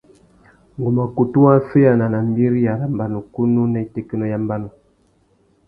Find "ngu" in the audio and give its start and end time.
0.77-0.89